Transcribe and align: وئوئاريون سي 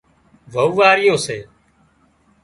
وئوئاريون 0.53 1.17
سي 1.25 1.37